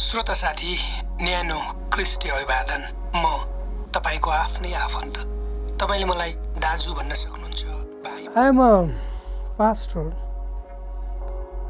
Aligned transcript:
श्रोता 0.00 0.34
साथी 0.34 0.72
न्यानो 1.22 1.58
क्रिस्टी 1.94 2.28
अभिवादन। 2.28 2.82
म 3.16 3.24
तपाईँको 3.94 4.30
आफ्नै 4.30 4.72
आफन्त। 4.84 5.16
तपाईँले 5.82 6.06
मलाई 6.10 6.32
दाजु 6.64 6.90
भन्न 6.96 7.12
सक्नुहुन्छ। 7.22 7.62
I 8.38 8.46
am 8.46 8.58
a 8.62 8.72
pastor 9.58 10.04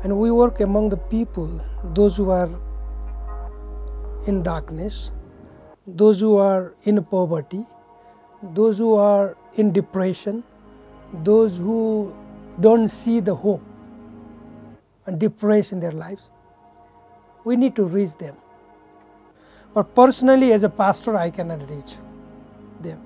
and 0.05 0.15
we 0.21 0.31
work 0.31 0.57
among 0.63 0.85
the 0.89 0.95
people 1.11 1.51
those 1.99 2.13
who 2.21 2.25
are 2.31 2.49
in 4.29 4.37
darkness 4.43 4.97
those 6.05 6.17
who 6.23 6.31
are 6.47 6.59
in 6.87 6.97
poverty 7.11 7.63
those 8.43 8.75
who 8.81 8.89
are 9.09 9.23
in 9.59 9.67
depression 9.73 10.37
those 11.27 11.51
who 11.61 11.77
don't 12.61 12.89
see 12.89 13.21
the 13.21 13.35
hope 13.35 13.63
and 15.07 15.19
depressed 15.19 15.73
in 15.73 15.81
their 15.81 15.93
lives. 15.93 16.31
We 17.45 17.57
need 17.57 17.75
to 17.77 17.85
reach 17.85 18.17
them. 18.17 18.37
But 19.73 19.95
personally, 19.95 20.53
as 20.53 20.65
a 20.65 20.69
pastor, 20.69 21.17
I 21.17 21.31
cannot 21.31 21.69
reach 21.71 21.97
them. 22.81 23.01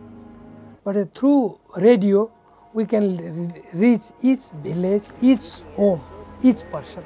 But 0.83 1.15
through 1.15 1.61
radio, 1.77 2.31
we 2.73 2.85
can 2.85 3.55
reach 3.73 4.03
each 4.23 4.51
village, 4.63 5.05
each 5.21 5.63
home, 5.77 6.03
each 6.43 6.63
person. 6.73 7.05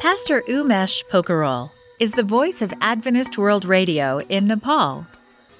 Pastor 0.00 0.42
Umesh 0.48 1.04
Pokharel 1.10 1.70
is 1.98 2.12
the 2.12 2.22
voice 2.22 2.62
of 2.62 2.72
Adventist 2.80 3.38
World 3.38 3.64
Radio 3.64 4.18
in 4.28 4.46
Nepal. 4.46 5.06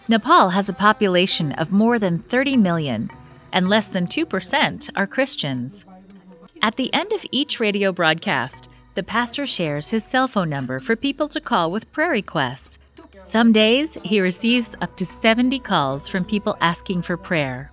Nepal 0.07 0.51
has 0.51 0.69
a 0.69 0.75
population 0.75 1.53
of 1.53 1.73
more 1.73 1.99
than 1.99 2.19
30 2.19 2.59
million, 2.59 3.11
and 3.55 3.71
less 3.71 3.89
than 3.89 4.07
2% 4.07 4.91
are 4.95 5.07
Christians. 5.07 5.87
At 6.61 6.77
the 6.77 6.93
end 6.93 7.15
of 7.15 7.25
each 7.33 7.59
radio 7.59 7.91
broadcast, 7.91 8.69
the 8.97 9.03
pastor 9.03 9.47
shares 9.47 9.89
his 9.89 10.05
cell 10.05 10.29
phone 10.29 10.51
number 10.51 10.79
for 10.79 10.95
people 10.95 11.27
to 11.29 11.41
call 11.41 11.71
with 11.71 11.91
prayer 11.91 12.11
requests. 12.11 12.79
Some 13.23 13.51
days, 13.51 13.95
he 14.05 14.21
receives 14.21 14.77
up 14.83 14.95
to 14.99 15.07
70 15.07 15.59
calls 15.61 16.07
from 16.07 16.27
people 16.27 16.59
asking 16.61 17.01
for 17.01 17.17
prayer. 17.17 17.73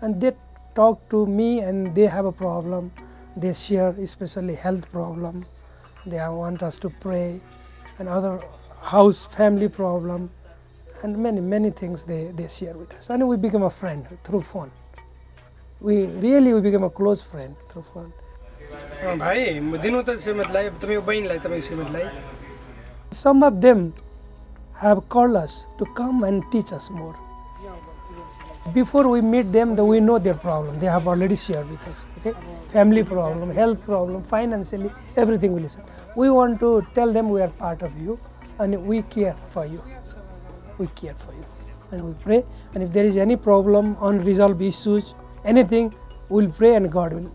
And 0.00 0.18
they 0.18 0.32
talk 0.74 1.06
to 1.10 1.26
me 1.26 1.60
and 1.60 1.94
they 1.94 2.06
have 2.06 2.24
a 2.24 2.32
problem. 2.32 2.92
They 3.36 3.52
share 3.52 3.90
especially 4.00 4.54
health 4.54 4.90
problem. 4.90 5.44
They 6.06 6.16
want 6.16 6.62
us 6.62 6.78
to 6.78 6.88
pray 6.88 7.42
and 7.98 8.08
other 8.08 8.40
house 8.80 9.22
family 9.22 9.68
problem 9.68 10.30
and 11.03 11.17
many 11.17 11.41
many 11.41 11.69
things 11.71 12.03
they, 12.03 12.31
they 12.35 12.47
share 12.47 12.73
with 12.73 12.93
us. 12.93 13.09
And 13.09 13.27
we 13.27 13.37
become 13.37 13.63
a 13.63 13.69
friend 13.69 14.05
through 14.23 14.41
phone. 14.43 14.71
We 15.79 16.05
really 16.05 16.53
we 16.53 16.61
become 16.61 16.83
a 16.83 16.89
close 16.89 17.23
friend 17.23 17.55
through 17.69 17.85
phone. 17.93 18.13
अँ, 19.03 19.17
भाइ 19.19 19.59
म 19.59 19.77
दिनु 19.83 20.01
त 20.07 20.15
श्रीमतीलाई 20.23 20.69
तपाईँको 20.81 21.01
बहिनीलाई 21.07 21.39
तपाईँको 21.39 21.65
श्रीमतीलाई 21.67 22.07
Some 23.11 23.43
of 23.43 23.59
them 23.61 23.93
have 24.83 25.09
called 25.09 25.35
us 25.35 25.67
to 25.77 25.85
come 25.99 26.23
and 26.23 26.43
teach 26.51 26.71
us 26.73 26.89
more. 26.89 27.15
Before 28.73 29.07
we 29.09 29.21
meet 29.21 29.51
them, 29.51 29.75
though 29.75 29.85
we 29.85 29.99
know 29.99 30.19
their 30.19 30.35
problem. 30.35 30.79
They 30.79 30.85
have 30.85 31.07
already 31.07 31.35
shared 31.35 31.69
with 31.69 31.85
us. 31.87 32.05
Okay, 32.19 32.33
family 32.71 33.03
problem, 33.03 33.49
health 33.51 33.83
problem, 33.83 34.23
financially, 34.23 34.91
everything 35.17 35.53
we 35.53 35.61
listen. 35.61 35.83
We 36.15 36.29
want 36.29 36.59
to 36.59 36.85
tell 36.93 37.11
them 37.11 37.29
we 37.29 37.41
are 37.41 37.49
part 37.49 37.81
of 37.81 37.97
you, 37.99 38.19
and 38.59 38.85
we 38.85 39.01
care 39.01 39.35
for 39.47 39.65
you. 39.65 39.81
we 40.78 40.86
care 40.88 41.14
for 41.14 41.32
you 41.32 41.44
and 41.92 42.04
we 42.04 42.14
pray. 42.14 42.44
And 42.74 42.82
if 42.82 42.92
there 42.92 43.04
is 43.04 43.16
any 43.16 43.36
problem, 43.36 43.96
unresolved 44.00 44.60
issues, 44.62 45.14
anything, 45.44 45.94
we'll 46.28 46.50
pray 46.50 46.74
and 46.74 46.90
God 46.90 47.12
will. 47.12 47.30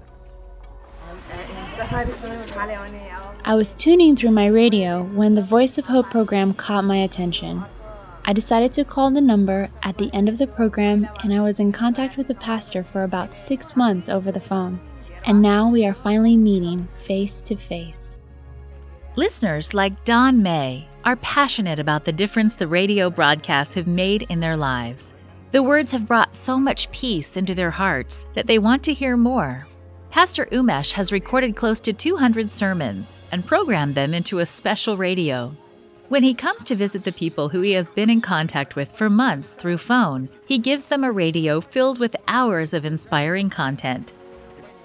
I 3.44 3.56
was 3.56 3.74
tuning 3.74 4.16
through 4.16 4.32
my 4.32 4.46
radio 4.46 5.04
when 5.04 5.34
the 5.34 5.42
Voice 5.42 5.78
of 5.78 5.86
Hope 5.88 6.10
program 6.10 6.54
caught 6.54 6.84
my 6.84 6.98
attention. 6.98 7.64
I 8.24 8.34
decided 8.34 8.72
to 8.74 8.86
call 8.86 9.10
the 9.10 9.22
number 9.22 9.70
at 9.82 9.98
the 9.98 10.14
end 10.14 10.30
of 10.30 10.38
the 10.38 10.46
program, 10.46 11.10
and 11.24 11.34
I 11.34 11.42
was 11.42 11.60
in 11.60 11.72
contact 11.72 12.18
with 12.18 12.28
the 12.28 12.36
pastor 12.36 12.84
for 12.84 13.04
about 13.04 13.36
six 13.36 13.76
months 13.76 14.10
over 14.10 14.32
the 14.32 14.40
phone. 14.40 14.80
And 15.26 15.42
now 15.42 15.68
we 15.70 15.86
are 15.86 15.94
finally 15.94 16.38
meeting 16.38 16.88
face 17.08 17.42
to 17.42 17.56
face. 17.56 18.21
Listeners 19.18 19.74
like 19.74 20.06
Don 20.06 20.42
May 20.42 20.88
are 21.04 21.18
passionate 21.18 21.80
about 21.80 22.06
the 22.06 22.14
difference 22.14 22.56
the 22.56 22.66
radio 22.66 23.10
broadcasts 23.10 23.74
have 23.74 23.86
made 23.86 24.22
in 24.30 24.40
their 24.40 24.56
lives. 24.56 25.14
The 25.52 25.62
words 25.62 25.92
have 25.92 26.08
brought 26.08 26.34
so 26.34 26.58
much 26.58 26.90
peace 26.94 27.36
into 27.36 27.54
their 27.54 27.72
hearts 27.72 28.26
that 28.36 28.48
they 28.48 28.58
want 28.58 28.84
to 28.84 28.94
hear 28.94 29.18
more. 29.18 29.68
Pastor 30.12 30.46
Umesh 30.54 30.94
has 30.94 31.12
recorded 31.12 31.58
close 31.58 31.82
to 31.82 31.92
200 31.92 32.50
sermons 32.54 33.22
and 33.34 33.46
programmed 33.46 33.96
them 33.96 34.14
into 34.14 34.40
a 34.40 34.46
special 34.46 34.96
radio. 34.96 35.54
When 36.08 36.24
he 36.24 36.34
comes 36.34 36.64
to 36.64 36.76
visit 36.76 37.04
the 37.04 37.12
people 37.12 37.50
who 37.50 37.60
he 37.60 37.74
has 37.74 37.90
been 37.90 38.10
in 38.10 38.22
contact 38.22 38.78
with 38.78 38.94
for 38.94 39.10
months 39.10 39.52
through 39.52 39.80
phone, 39.80 40.30
he 40.46 40.58
gives 40.58 40.86
them 40.86 41.04
a 41.04 41.12
radio 41.12 41.60
filled 41.60 42.00
with 42.00 42.16
hours 42.30 42.74
of 42.74 42.86
inspiring 42.86 43.50
content. 43.50 44.14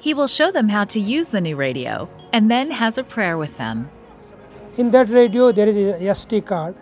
He 0.00 0.14
will 0.14 0.26
show 0.26 0.50
them 0.50 0.68
how 0.68 0.82
to 0.86 0.98
use 0.98 1.28
the 1.28 1.40
new 1.40 1.54
radio 1.54 2.08
and 2.32 2.50
then 2.50 2.72
has 2.72 2.98
a 2.98 3.04
prayer 3.04 3.38
with 3.38 3.56
them. 3.56 3.88
In 4.76 4.90
that 4.90 5.08
radio, 5.08 5.52
there 5.52 5.66
is 5.68 5.76
a 5.78 5.98
SD 6.12 6.44
card, 6.44 6.74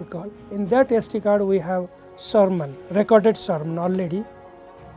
we 0.00 0.06
call. 0.06 0.32
In 0.50 0.66
that 0.68 0.88
SD 0.88 1.22
card, 1.22 1.42
we 1.42 1.58
have 1.58 1.88
sermon, 2.16 2.74
recorded 2.90 3.36
sermon 3.36 3.78
already. 3.78 4.24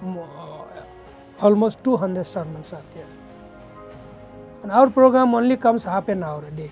Mm, 0.01 0.17
uh, 0.17 0.81
almost 1.41 1.83
200 1.83 2.23
sermons 2.23 2.71
are 2.71 2.81
there. 2.95 3.05
And 4.63 4.71
our 4.71 4.89
program 4.89 5.33
only 5.35 5.57
comes 5.57 5.83
half 5.83 6.07
an 6.07 6.23
hour 6.23 6.45
a 6.45 6.51
day. 6.51 6.71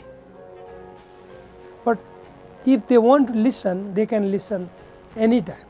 But 1.84 1.98
if 2.66 2.88
they 2.88 2.98
want 2.98 3.28
to 3.28 3.34
listen, 3.34 3.94
they 3.94 4.06
can 4.06 4.32
listen 4.32 4.70
anytime. 5.18 5.66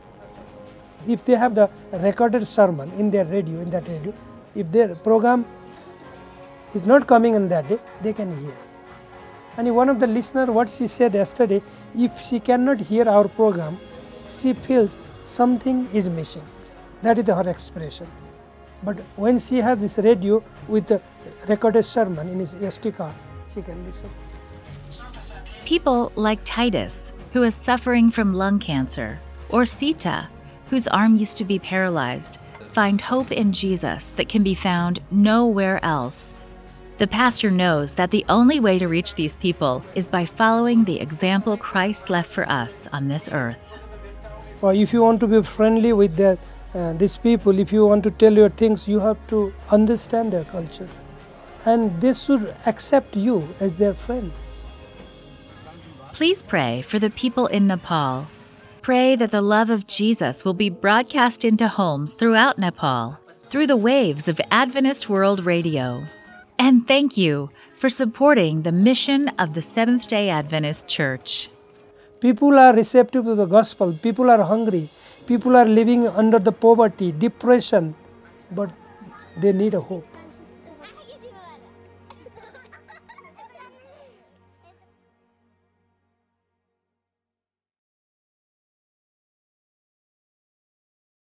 If 1.07 1.25
they 1.25 1.35
have 1.35 1.55
the 1.55 1.67
recorded 1.91 2.47
sermon 2.47 2.91
in 2.99 3.09
their 3.09 3.25
radio, 3.25 3.59
in 3.59 3.71
that 3.71 3.87
radio, 3.87 4.13
if 4.53 4.71
their 4.71 4.93
program 4.93 5.45
is 6.75 6.85
not 6.85 7.07
coming 7.07 7.35
on 7.35 7.49
that 7.49 7.67
day, 7.67 7.79
they 8.03 8.13
can 8.13 8.37
hear. 8.39 8.55
And 9.57 9.73
one 9.75 9.89
of 9.89 9.99
the 9.99 10.07
listener, 10.07 10.45
what 10.47 10.69
she 10.69 10.87
said 10.87 11.13
yesterday, 11.13 11.61
if 11.95 12.19
she 12.21 12.39
cannot 12.39 12.81
hear 12.81 13.07
our 13.07 13.27
program, 13.27 13.79
she 14.27 14.53
feels 14.53 14.97
something 15.23 15.87
is 15.93 16.09
missing. 16.09 16.43
That 17.01 17.19
is 17.19 17.27
her 17.27 17.49
expression. 17.49 18.07
But 18.83 18.97
when 19.15 19.39
she 19.39 19.57
has 19.57 19.79
this 19.79 19.97
radio 19.97 20.43
with 20.67 20.87
the 20.87 21.01
recorded 21.47 21.83
sermon 21.83 22.27
in 22.29 22.39
his 22.39 22.55
SD 22.55 22.95
card, 22.95 23.13
she 23.47 23.61
can 23.61 23.83
listen. 23.85 24.09
People 25.65 26.11
like 26.15 26.39
Titus, 26.43 27.13
who 27.33 27.43
is 27.43 27.55
suffering 27.55 28.11
from 28.11 28.33
lung 28.33 28.59
cancer, 28.59 29.19
or 29.49 29.65
Sita, 29.65 30.27
whose 30.69 30.87
arm 30.87 31.15
used 31.15 31.37
to 31.37 31.45
be 31.45 31.59
paralyzed, 31.59 32.37
find 32.67 32.99
hope 32.99 33.31
in 33.31 33.51
Jesus 33.51 34.11
that 34.11 34.29
can 34.29 34.43
be 34.43 34.53
found 34.53 34.99
nowhere 35.09 35.83
else. 35.83 36.33
The 36.97 37.07
pastor 37.07 37.51
knows 37.51 37.93
that 37.93 38.11
the 38.11 38.23
only 38.29 38.61
way 38.61 38.79
to 38.79 38.87
reach 38.87 39.15
these 39.15 39.35
people 39.35 39.83
is 39.95 40.07
by 40.07 40.25
following 40.25 40.85
the 40.85 41.01
example 41.01 41.57
Christ 41.57 42.09
left 42.09 42.31
for 42.31 42.49
us 42.49 42.87
on 42.93 43.09
this 43.09 43.27
earth. 43.29 43.73
Or 44.61 44.73
if 44.73 44.93
you 44.93 45.01
want 45.01 45.19
to 45.19 45.27
be 45.27 45.41
friendly 45.43 45.91
with 45.91 46.15
the, 46.15 46.39
uh, 46.73 46.93
these 46.93 47.17
people, 47.17 47.59
if 47.59 47.73
you 47.73 47.85
want 47.85 48.05
to 48.05 48.11
tell 48.11 48.31
your 48.31 48.49
things, 48.49 48.87
you 48.87 49.01
have 49.01 49.17
to 49.27 49.53
understand 49.69 50.31
their 50.31 50.45
culture. 50.45 50.87
And 51.65 51.99
they 51.99 52.13
should 52.13 52.55
accept 52.65 53.17
you 53.17 53.45
as 53.59 53.75
their 53.75 53.93
friend. 53.93 54.31
Please 56.13 56.41
pray 56.41 56.81
for 56.81 56.97
the 56.97 57.09
people 57.09 57.47
in 57.47 57.67
Nepal. 57.67 58.27
Pray 58.81 59.17
that 59.17 59.31
the 59.31 59.41
love 59.41 59.69
of 59.69 59.85
Jesus 59.85 60.45
will 60.45 60.53
be 60.53 60.69
broadcast 60.69 61.43
into 61.43 61.67
homes 61.67 62.13
throughout 62.13 62.57
Nepal 62.57 63.19
through 63.49 63.67
the 63.67 63.75
waves 63.75 64.29
of 64.29 64.39
Adventist 64.49 65.09
World 65.09 65.45
Radio. 65.45 66.03
And 66.57 66.87
thank 66.87 67.17
you 67.17 67.49
for 67.77 67.89
supporting 67.89 68.61
the 68.61 68.71
mission 68.71 69.27
of 69.37 69.53
the 69.53 69.61
Seventh 69.61 70.07
day 70.07 70.29
Adventist 70.29 70.87
Church. 70.87 71.49
People 72.21 72.57
are 72.57 72.73
receptive 72.73 73.25
to 73.25 73.35
the 73.35 73.45
gospel, 73.45 73.91
people 73.93 74.31
are 74.31 74.41
hungry, 74.41 74.89
people 75.27 75.57
are 75.57 75.65
living 75.65 76.07
under 76.07 76.39
the 76.39 76.53
poverty, 76.53 77.11
depression, 77.11 77.93
but 78.51 78.71
they 79.37 79.51
need 79.51 79.73
a 79.73 79.81
hope. 79.81 80.14